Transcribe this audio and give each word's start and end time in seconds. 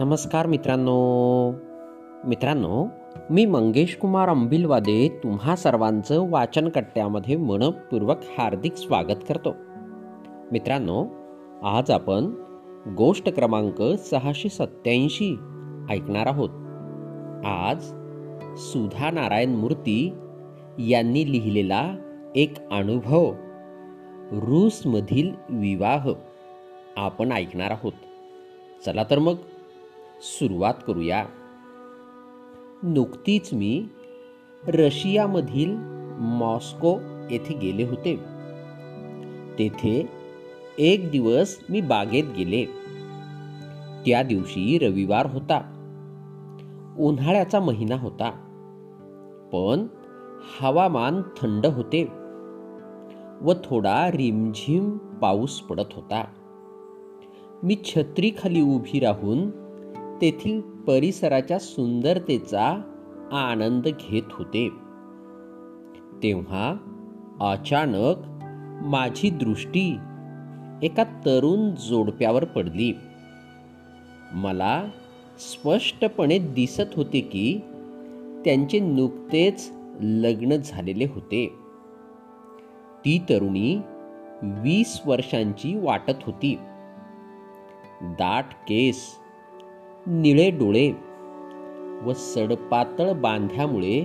नमस्कार 0.00 0.46
मित्रांनो. 0.46 1.52
मित्रांनो 2.24 2.88
मी 3.30 3.46
मंगेश 3.46 3.96
कुमार 3.96 4.28
अंबिलवादे 4.28 5.20
तुम्हा 5.22 5.56
सर्वांचं 5.56 6.30
वाचनकट्ट्यामध्ये 6.30 7.36
मनपूर्वक 7.36 8.16
हार्दिक 8.38 8.74
स्वागत 8.74 9.24
करतो. 9.28 9.54
मित्रांनो 10.52 11.06
आज 11.62 11.90
आपण 11.90 12.24
गोष्ट 12.96 13.28
क्रमांक 13.28 13.82
सहाशे 13.82 14.48
सत्याऐंशी 14.48 15.30
ऐकणार 15.90 16.26
आहोत. 16.26 16.50
आज 17.46 17.84
सुधा 18.56 19.10
नारायण 19.10 19.50
मूर्ती 19.50 20.14
यांनी 20.78 21.32
लिहिलेला 21.32 21.94
एक 22.36 22.54
अनुभव 22.70 23.32
रूसमधील 24.32 25.30
विवाह 25.48 26.10
आपण 26.96 27.32
ऐकणार 27.32 27.70
आहोत. 27.70 27.92
चला 28.86 29.04
तर 29.10 29.18
मग 29.18 29.34
सुरुवात 30.22 30.74
करूया. 30.86 31.24
नुकतीच 32.82 33.54
मी 33.54 33.88
रशियामधील 34.68 35.76
मॉस्को 36.18 36.98
येथे 37.30 37.54
गेले 37.54 37.84
होते. 37.84 38.16
तेथे 39.58 40.08
एक 40.78 41.10
दिवस 41.10 41.64
मी 41.70 41.80
बागेत 41.80 42.24
गेले. 42.36 42.64
त्या 44.06 44.22
दिवशी 44.22 44.78
रविवार 44.78 45.26
होता. 45.26 45.76
उन्हाळ्याचा 46.98 47.60
महिना 47.60 47.96
होता. 47.96 48.30
पण 49.52 49.86
हवामान 50.60 51.22
थंड 51.22 51.66
होते 51.66 52.08
व 53.40 53.52
थोडा 53.52 54.10
रिमझिम 54.10 54.96
पाऊस 54.96 55.60
पडत 55.60 55.92
होता. 55.92 56.24
मी 57.62 57.76
छत्रीखाली 57.84 58.60
उभी 58.60 59.00
राहून 59.00 59.69
तेथील 60.20 60.60
परिसराच्या 60.60 61.58
सुंदरतेचा 61.58 62.82
आनंद 63.32 63.84
घेत 63.84 64.22
होते. 64.30 64.68
तेव्हा 66.22 66.76
अचानक 67.40 68.16
माझी 68.86 69.30
दृष्टी 69.30 69.96
एका 70.82 71.04
तरुण 71.04 71.74
जोडप्यावर 71.74 72.44
पडली. 72.44 72.92
मला 74.32 74.84
स्पष्टपणे 75.38 76.38
दिसत 76.38 76.96
होते 76.96 77.20
की 77.20 77.60
त्यांचे 78.44 78.80
नुकतेच 78.80 79.72
लग्न 80.00 80.56
झालेले 80.56 81.04
होते. 81.04 81.54
ती 82.98 83.18
तरुणी 83.18 83.76
वीस 84.42 85.00
वर्षांची 85.06 85.78
वाटत 85.78 86.22
होती. 86.22 86.58
दाट 88.02 88.44
केस 88.50 89.19
निळे 90.06 90.50
डोळे 90.50 90.92
व 92.02 92.12
सडपातळ 92.12 93.12
बांध्यामुळे 93.12 94.04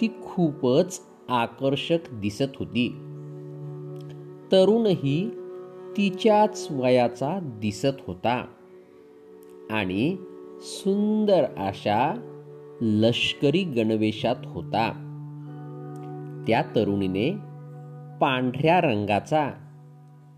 ती 0.00 0.08
खूपच 0.22 1.00
आकर्षक 1.28 1.98
दिसत 2.12 2.56
होती. 2.58 2.88
तरुणही 4.52 5.30
तिच्याच 5.96 6.68
वयाचा 6.70 7.38
दिसत 7.42 8.00
होता 8.06 8.44
आणि 9.70 10.16
सुंदर 10.60 11.44
अशा 11.56 12.14
लष्करी 12.80 13.64
गणवेशात 13.64 14.36
होता. 14.44 15.08
त्या 16.46 16.62
तरुणीने 16.62 17.30
पांढऱ्या 18.20 18.80
रंगाचा 18.80 19.50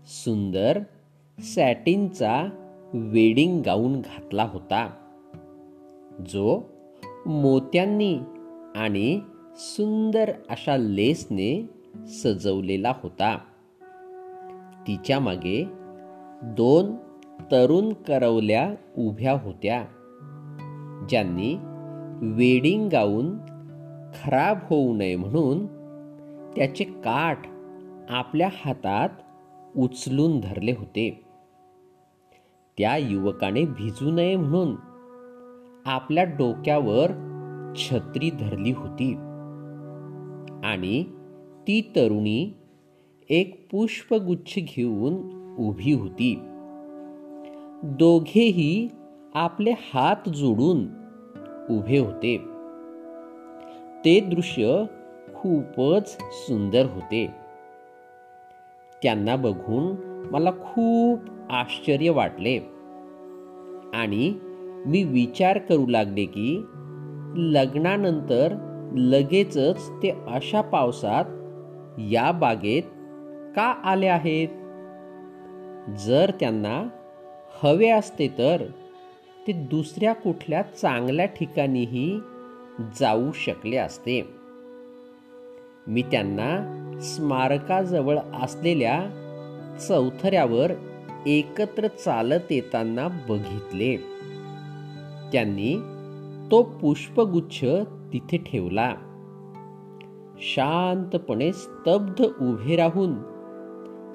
सुंदर 0.05 0.79
सॅटिनचा 1.39 2.45
वेडिंग 2.97 3.61
गाऊन 3.61 4.01
घातला 4.01 4.43
होता 4.43 4.89
जो 6.29 6.63
मोत्यांनी 7.25 8.19
आणि 8.75 9.19
सुंदर 9.55 10.31
अशा 10.49 10.77
लेसने 10.77 11.69
सजवलेला 12.07 12.93
होता. 13.03 13.37
तिच्यामागे 14.87 15.67
दोन 16.43 16.95
तरुण 17.51 17.93
करवल्या 17.93 18.75
उभ्या 18.97 19.33
होत्या 19.33 19.85
ज्यांनी 21.09 21.55
वेडिंग 22.21 22.89
गाऊन 22.89 23.37
खराब 24.23 24.57
होऊ 24.63 24.95
नये 24.95 25.15
म्हणून 25.15 25.65
त्याचे 26.55 26.83
काठ 26.83 27.47
आपल्या 28.09 28.49
हातात 28.53 29.09
उचलून 29.77 30.39
धरले 30.39 30.71
होते. 30.71 31.24
त्या 32.77 32.97
युवकाने 32.97 33.65
भिजू 33.65 34.11
नये 34.11 34.35
म्हणून 34.35 34.75
आपल्या 35.85 36.23
डोक्यावर 36.23 37.11
छत्री 37.77 38.29
धरली 38.29 38.71
होती. 38.71 39.15
आणि 40.63 41.03
ती 41.67 41.81
तरुणी 41.95 42.53
एक 43.29 43.67
पुष्पगुच्छ 43.71 44.55
घेऊन 44.57 45.13
उभी 45.59 45.93
होती. 45.93 46.35
दोघेही 47.83 48.87
आपले 49.33 49.71
हात 49.71 50.29
जोडून 50.29 50.87
उभे 51.69 51.97
होते. 51.97 52.37
ते 54.05 54.19
दृश्य 54.19 54.83
खूपच 55.35 56.17
सुंदर 56.21 56.85
होते. 56.85 57.27
त्यांना 59.03 59.35
बघून 59.35 60.14
मला 60.31 60.51
खूप 60.51 61.19
आश्चर्य 61.49 62.09
वाटले. 62.09 62.59
आणि 63.93 64.33
मी 64.85 65.03
विचार 65.03 65.57
करू 65.57 65.87
लागले 65.87 66.25
की 66.25 66.65
लग्नानंतर 67.35 68.55
लगेचच 68.95 69.89
ते 70.03 70.09
अशा 70.27 70.61
पावसात 70.61 71.25
या 71.99 72.31
बागेत 72.31 72.83
का 73.55 73.63
आले 73.63 74.07
आहेत? 74.07 74.47
जर 75.99 76.31
त्यांना 76.39 76.87
हवे 77.63 77.89
असते 77.89 78.27
तर 78.37 78.63
ते 79.47 79.53
दुसऱ्या 79.53 80.13
कुठल्या 80.13 80.61
चांगल्या 80.61 81.25
ठिकाणीही 81.25 82.19
जाऊ 82.99 83.31
शकले 83.31 83.77
असते. 83.77 84.29
मी 85.87 86.01
त्यांना 86.01 86.71
स्मारकाजवळ 87.01 88.17
असलेल्या 88.43 89.03
चौथऱ्यावर 89.79 90.71
एकत्र 91.27 91.87
चालत 91.87 92.51
येताना 92.51 93.07
बघितले. 93.07 93.97
त्यांनी 95.31 95.75
तो 96.51 96.63
पुष्पगुच्छ 96.63 97.65
तिथे 98.13 98.37
ठेवला. 98.37 98.95
शांतपणे 100.37 101.53
स्तब्ध 101.53 102.21
उभे 102.21 102.75
राहून 102.75 103.13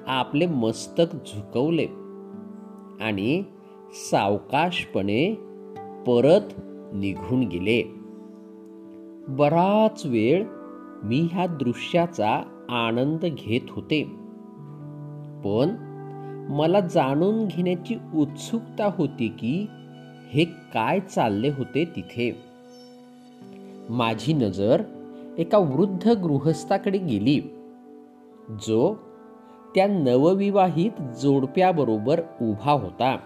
आपले 0.07 0.45
मस्तक 0.45 1.15
झुकवले 1.15 1.85
आणि 3.01 3.43
सावकाशपणे 4.11 5.33
परत 6.07 6.53
निघून 6.93 7.43
गेले. 7.43 7.83
बराच 9.27 10.05
वेळ 10.05 10.43
मी 11.03 11.27
ह्या 11.31 11.45
दृश्याचा 11.45 12.43
आनंद 12.69 13.25
घेत 13.25 13.61
होते. 13.69 14.20
पण 15.45 15.75
मला 16.49 16.79
जाणून 16.79 17.45
घेण्याची 17.45 17.97
उत्सुकता 18.15 18.89
होती 18.97 19.27
की 19.27 19.67
हे 20.29 20.43
काय 20.73 20.99
चालले 20.99 21.49
होते 21.49 21.85
तिथे. 21.85 22.43
माझी 23.89 24.33
नजर 24.33 24.83
एका 25.37 25.57
वृद्ध 25.57 26.09
गृहस्थाकडे 26.09 26.97
गेली 26.97 27.39
जो 28.67 28.95
त्या 29.75 29.87
नवविवाहित 29.87 31.01
जोडप्याबरोबर 31.01 32.21
उभा 32.41 32.71
होता. 32.71 33.17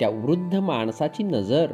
त्या 0.00 0.08
वृद्ध 0.08 0.56
माणसाची 0.56 1.22
नजर 1.22 1.72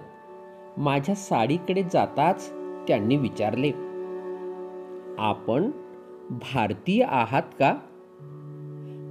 माझ्या 0.76 1.14
साडीकडे 1.14 1.82
जाताच 1.82 2.50
त्यांनी 2.88 3.16
विचारले 3.16 3.70
आपण 5.18 5.70
भारतीय 6.30 7.04
आहात 7.08 7.42
का? 7.58 7.76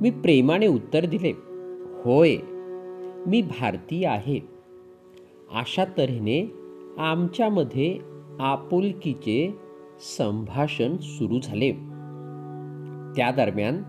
मी 0.01 0.09
प्रेमाने 0.09 0.67
उत्तर 0.67 1.05
दिले 1.05 1.31
होय 2.03 2.37
मी 3.27 3.41
भारतीय 3.41 4.07
आहे. 4.07 4.39
अशा 5.51 5.85
तऱ्हेने 5.85 6.51
आमच्यामध्ये 6.97 7.99
आपुलकीचे 8.39 9.55
संभाषण 10.17 10.97
सुरू 10.97 11.39
झाले. 11.39 11.71
त्या 13.15 13.31
दरम्यान 13.31 13.83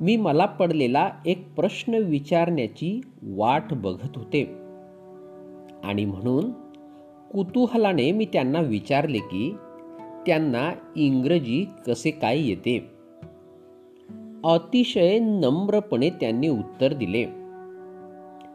मी 0.00 0.16
मला 0.16 0.46
पडलेला 0.46 1.10
एक 1.26 1.54
प्रश्न 1.54 1.94
विचारण्याची 1.94 3.00
वाट 3.22 3.62
बघत 3.70 4.16
होते. 4.16 4.44
आणि 5.84 6.04
म्हणून 6.04 6.50
कुतूहलाने 7.32 8.12
मी 8.12 8.24
त्यांना 8.24 8.60
विचारले 8.60 9.18
की 9.18 9.54
त्यांना 10.26 10.72
इंग्रजी 10.96 11.66
कसे 11.86 12.10
काय 12.10 12.40
येते? 12.40 12.99
अतिशय 14.44 15.18
नम्रपणे 15.18 16.10
त्यांनी 16.10 16.48
उत्तर 16.48 16.92
दिले. 16.92 17.26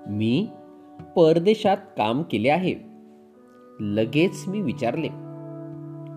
मी 0.10 0.48
परदेशात 1.16 1.78
काम 1.98 2.24
केले 2.24 2.50
आहे. 2.50 2.76
लगेच 3.80 4.44
मी 4.48 4.62
विचारले 4.62 5.08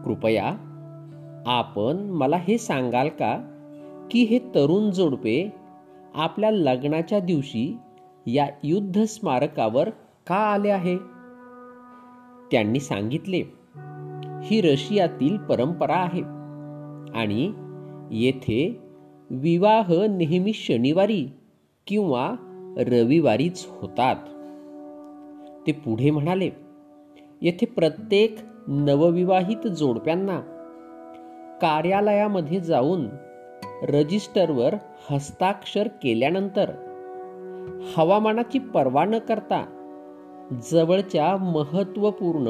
कृपया 0.04 0.44
आपण 1.46 1.96
मला 1.96 2.36
हे 2.36 2.58
सांगाल 2.58 3.08
का 3.08 3.36
की 4.10 4.22
हे 4.24 4.38
तरुण 4.38 4.90
जोडपे 4.90 5.52
आपल्या 6.14 6.50
लग्नाच्या 6.50 7.20
दिवशी 7.20 7.76
या 8.26 8.46
युद्ध 8.62 9.02
स्मारकावर 9.02 9.90
का 10.26 10.34
आले 10.34 10.70
आहे? 10.70 10.96
त्यांनी 12.52 12.80
सांगितले 12.80 13.42
ही 14.42 14.60
रशियातील 14.60 15.36
परंपरा 15.36 15.96
आहे 15.96 16.22
आणि 17.20 17.52
येथे 18.10 18.87
विवाह 19.30 20.06
नेहमी 20.10 20.52
शनिवारी 20.52 21.32
किंवा 21.86 22.30
रविवारीच 22.78 23.66
होतात. 23.68 24.16
ते 25.66 25.72
पुढे 25.72 26.10
म्हणाले 26.10 26.50
येथे 27.42 27.66
प्रत्येक 27.66 28.36
नवविवाहित 28.68 29.66
जोडप्यांना 29.68 30.40
कार्यालयामध्ये 31.62 32.60
जाऊन 32.60 33.08
रजिस्टरवर 33.82 34.74
हस्ताक्षर 35.10 35.88
केल्यानंतर 35.88 36.70
हवामानाची 37.96 38.58
पर्वा 38.58 39.04
न 39.04 39.18
करता 39.18 39.64
जवळच्या 40.72 41.36
महत्त्वपूर्ण 41.36 42.46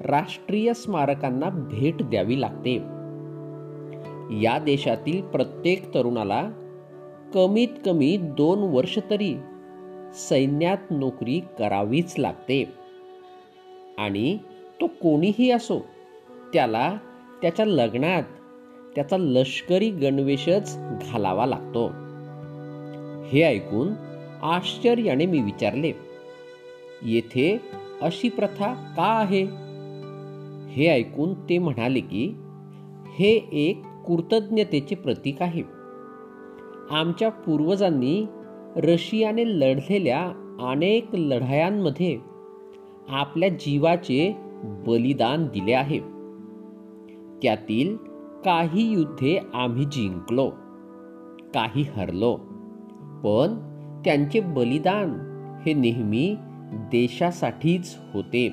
राष्ट्रीय 0.00 0.72
स्मारकांना 0.72 1.48
भेट 1.48 2.02
द्यावी 2.02 2.40
लागते. 2.40 2.93
या 4.30 4.58
देशातील 4.58 5.22
प्रत्येक 5.22 5.94
तरुणाला 5.94 6.50
कमीत 7.34 7.68
कमी 7.84 8.16
दोन 8.16 8.58
वर्ष 8.58 8.98
तरी 9.10 9.34
सैन्यात 10.14 10.76
नोकरी 10.90 11.40
करावीच 11.58 12.14
लागते. 12.18 12.72
आणि 13.98 14.38
तो 14.80 14.86
कोणीही 14.86 15.50
असो 15.50 15.86
त्याला 16.52 16.96
त्याच्या 17.42 17.66
लग्नात 17.66 18.22
त्याचा 18.94 19.16
लष्करी 19.16 19.90
गणवेशच 19.90 20.78
घालावा 20.78 21.46
लागतो. 21.46 21.86
हे 23.28 23.42
ऐकून 23.42 23.88
आश्चर्याने 24.42 25.26
मी 25.26 25.42
विचारले 25.42 25.92
येथे 27.02 27.60
अशी 28.02 28.28
प्रथा 28.28 28.72
का 28.96 29.02
आहे? 29.02 29.42
हे 30.70 30.88
ऐकून 30.88 31.34
ते 31.34 31.58
म्हणाले 31.58 32.00
की 32.00 32.34
हे 33.18 33.48
एक 33.52 33.82
कृतज्ञतेचे 34.08 34.94
प्रतीक 34.94 35.42
आहे. 35.42 35.62
आमच्या 36.90 37.28
पूर्वजांनी 37.28 38.26
रशियाने 38.76 39.44
लढलेल्या 39.44 40.20
अनेक 40.70 41.14
लढायांमध्ये 41.14 42.18
आपल्या 43.08 43.48
जीवाचे 43.48 44.36
बलिदान 44.64 45.46
दिले 45.46 45.72
आहे. 45.72 45.98
त्यातील 47.42 47.96
काही 48.44 48.92
युद्धे 48.92 49.38
आम्ही 49.54 49.84
जिंकलो 49.84 50.50
काही 51.54 51.82
हरलो 51.82 52.36
पण 53.24 53.54
त्यांचे 54.04 54.40
बलिदान 54.40 55.10
हे 55.66 55.72
नेहमी 55.72 56.36
देशासाठीच 56.72 57.96
होते. 58.12 58.52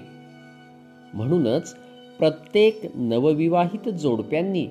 म्हणूनच 1.13 1.75
प्रत्येक 2.19 2.81
नवविवाहित 2.95 3.89
जोडप्यांनी 3.89 4.67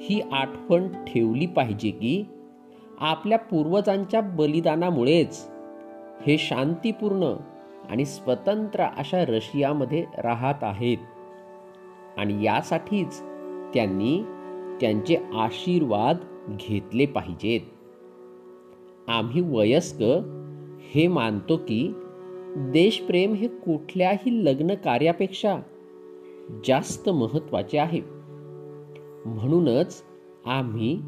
ही 0.00 0.20
आठवण 0.32 0.88
ठेवली 0.88 1.46
पाहिजे 1.46 1.90
की 1.90 2.24
आपल्या 3.00 3.38
पूर्वजांच्या 3.38 4.20
बलिदानामुळेच 4.20 5.48
हे 6.26 6.38
शांतीपूर्ण 6.38 7.34
आणि 7.90 8.04
स्वतंत्र 8.04 8.84
अशा 8.96 9.24
रशियामध्ये 9.24 10.04
राहत 10.18 10.64
आहेत. 10.64 10.98
आणि 12.16 12.44
यासाठीच 12.44 13.20
त्यांनी 13.74 14.22
त्यांचे 14.80 15.16
आशीर्वाद 15.34 16.16
घेतले 16.48 17.06
पाहिजेत. 17.06 17.60
आम्ही 19.10 19.40
वयस्क 19.40 20.02
हे 20.94 21.06
मानतो 21.06 21.56
की 21.56 21.92
देशप्रेम 22.56 23.32
हे 23.32 23.48
कुठल्याही 23.48 24.44
लग्न 24.44 24.74
कार्यापेक्षा 24.74 25.56
जास्त 26.68 27.08
महत्त्वाचे 27.08 27.78
आहे. 27.78 28.00
म्हणूनच 29.26 30.02
आम्ही 30.46 31.00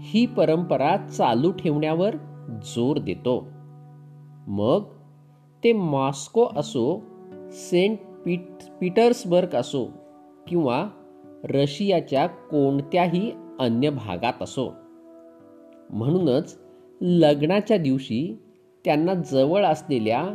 ही 0.00 0.26
परंपरा 0.26 0.96
चालू 0.96 1.52
ठेवण्यावर 1.52 2.16
जोर 2.62 2.98
देतो. 2.98 3.48
मग 4.46 4.82
ते 5.64 5.72
मॉस्को 5.72 6.46
असो 6.56 7.02
सेंट 7.50 7.98
पीट 8.24 8.46
पीटर्सबर्ग 8.80 9.54
असो 9.54 9.88
किंवा 10.48 10.88
रशियाच्या 11.44 12.26
कोणत्याही 12.26 13.32
अन्य 13.60 13.90
भागात 13.90 14.32
असो. 14.40 14.74
म्हणूनच 15.90 16.58
लग्नाच्या 17.00 17.78
दिवशी 17.78 18.42
त्यांना 18.84 19.14
जवळ 19.14 19.64
असलेल्या 19.64 20.28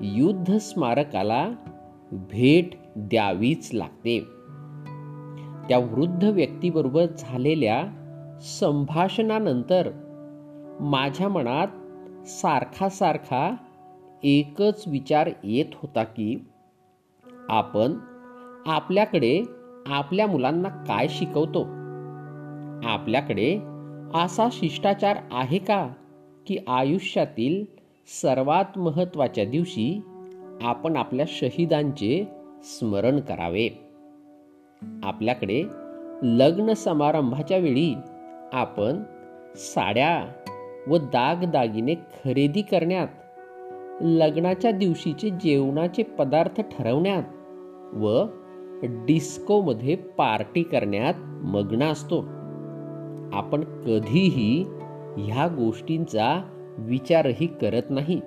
युद्ध 0.00 0.56
स्मारकाला 0.56 1.48
भेट 2.12 2.70
द्यावीच 2.96 3.70
लागते. 3.74 4.24
त्या 5.68 5.78
वृद्ध 5.78 6.24
व्यक्तीबरोबर 6.24 7.06
झालेल्या 7.18 7.84
संभाषणानंतर 8.42 9.90
माझ्या 10.80 11.28
मनात 11.28 11.66
सारखा 12.26 12.88
सारखा 12.88 13.54
एकच 14.22 14.84
विचार 14.86 15.30
येत 15.44 15.66
होता 15.74 16.04
की 16.04 16.44
आपण 17.48 17.98
आपल्याकडे 18.66 19.42
आपल्या 19.86 20.26
मुलांना 20.26 20.68
काय 20.68 21.08
शिकवतो? 21.08 21.62
आपल्याकडे 22.88 23.60
असा 24.14 24.48
शिष्टाचार 24.52 25.16
आहे 25.32 25.58
का 25.58 25.88
की 26.46 26.56
आयुष्यातील 26.68 27.64
सर्वात 28.22 28.78
महत्त्वाच्या 28.78 29.44
दिवशी 29.44 30.00
आपण 30.62 30.96
आपल्या 30.96 31.26
शहीदांचे 31.28 32.26
स्मरण 32.64 33.20
करावे? 33.20 33.91
आपल्याकडे 35.02 35.64
लग्न 36.22 36.72
समारंभाच्या 36.72 37.58
वेळी 37.58 37.94
आपण 38.52 39.02
साड्या 39.56 40.26
व 40.86 40.96
दागदागिने 40.96 41.94
खरेदी 41.94 42.62
करण्यात 42.62 43.08
लग्नाच्या 44.00 44.70
दिवशीचे 44.70 45.30
जेवणाचे 45.30 46.02
पदार्थ 46.02 46.60
ठरवण्यात 46.60 47.22
व 47.94 48.24
डिस्कोमध्ये 48.82 49.96
पार्टी 49.96 50.62
करण्यात 50.62 51.14
मग्न 51.26 51.82
असतो. 51.82 52.20
आपण 53.32 53.60
कधीही 53.64 54.64
ह्या 55.16 55.48
गोष्टींचा 55.48 56.42
विचारही 56.78 57.46
करत 57.46 57.82
नाही. 57.90 58.20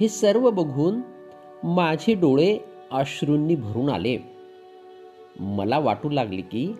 हे 0.00 0.08
सर्व 0.08 0.50
बघून 0.50 1.00
माझे 1.64 2.14
डोळे 2.14 2.58
अश्रूंनी 2.92 3.54
भरून 3.54 3.88
आले. 3.88 4.33
मला 5.40 5.78
वाटू 5.78 6.10
लागले 6.10 6.40
की 6.40 6.72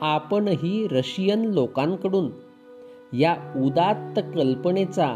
आपणही 0.00 0.88
रशियन 0.90 1.44
लोकांकडून 1.44 2.30
या 3.16 3.36
उदात्त 3.56 4.20
कल्पनेचा 4.34 5.06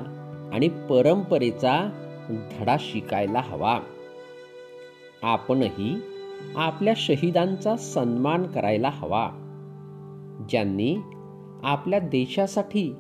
आणि 0.53 0.69
परंपरेचा 0.69 1.91
धडा 2.29 2.77
शिकायला 2.81 3.41
हवा. 3.41 3.81
आपणही 5.23 6.01
आपल्या 6.57 6.95
शहीदांचा 6.97 7.77
सन्मान 7.77 8.43
करायला 8.43 8.89
हवा. 8.89 9.31
ज्यांनी 10.49 10.97
आपल्या 11.63 11.99
देशासाठी 11.99 12.95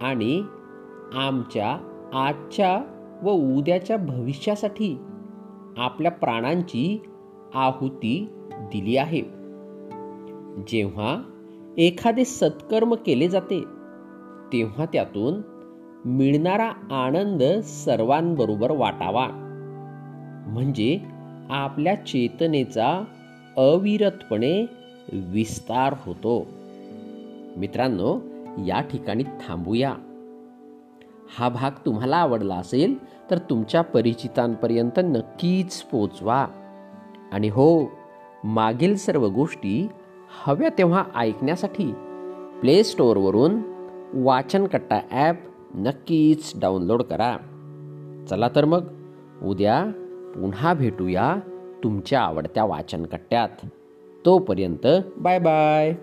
आणि 0.00 0.42
आमच्या 1.14 1.78
आजच्या 2.14 2.80
व 3.22 3.30
उद्याच्या 3.30 3.96
भविष्यासाठी 3.96 4.98
आपल्या 5.78 6.10
प्राणांची 6.10 7.02
आहुती 7.54 8.28
दिली 8.52 8.96
आहे. 8.96 9.20
जेव्हा 10.68 11.22
एखादे 11.78 12.24
सत्कर्म 12.24 12.94
केले 12.94 13.28
जाते 13.28 13.64
तेव्हा 14.52 14.84
त्यातून 14.84 15.40
मिळणारा 16.04 16.70
आनंद 16.90 17.60
सर्वांबरोबर 17.62 18.70
वाटावा. 18.70 19.28
म्हणजे 20.46 21.00
आपल्या 21.50 21.94
चेतनेचा 21.94 23.04
अविरतपणे 23.56 24.66
विस्तार 25.12 25.94
होतो. 25.98 26.46
मित्रांनो 27.56 28.20
या 28.66 28.80
ठिकाणी 28.80 29.22
थांबूया. 29.22 29.94
हा 31.38 31.48
भाग 31.48 31.70
तुम्हाला 31.86 32.16
आवडला 32.16 32.54
असेल 32.54 32.94
तर 33.30 33.38
तुमच्या 33.38 33.82
परिचितांपर्यंत 33.82 34.98
नक्कीच 34.98 35.82
पोचवा. 35.82 36.46
आणि 37.32 37.48
हो 37.48 37.84
मागील 38.46 38.96
सर्व 38.96 39.28
गोष्टी 39.28 39.88
हव्या 40.44 40.68
तेव्हा 40.78 41.04
ऐकण्यासाठी 41.16 41.92
प्ले 42.60 42.84
स्टोअरवरून 42.84 43.60
वाचनकट्टा 44.14 45.00
ॲप 45.10 45.36
नक्कीच 45.74 46.52
डाउनलोड 46.60 47.02
करा. 47.02 47.36
चला 48.30 48.48
तर 48.56 48.64
मग 48.64 48.84
उद्या 49.42 49.84
पुन्हा 50.34 50.74
भेटूया 50.74 51.36
तुमच्या 51.84 52.20
आवडत्या 52.20 52.64
वाचनकट्ट्यात 52.64 53.66
तोपर्यंत 54.26 54.86
बाय 55.16 55.38
बाय 55.38 55.94